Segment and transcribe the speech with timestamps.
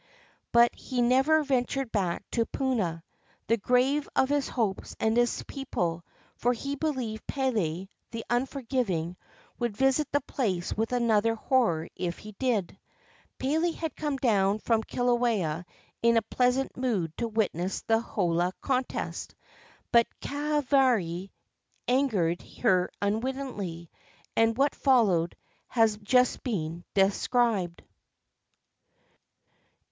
[0.51, 3.03] But he never ventured back to Puna,
[3.45, 6.03] the grave of his hopes and his people,
[6.37, 9.15] for he believed Pele, the unforgiving,
[9.59, 12.79] would visit the place with another horror if he did.
[13.37, 15.65] Pele had come down from Kilauea
[16.01, 19.35] in a pleasant mood to witness the holua contest;
[19.91, 21.29] but Kahavari
[21.87, 23.91] an gered her unwittingly,
[24.35, 25.35] and what followed
[25.67, 27.83] has just been described.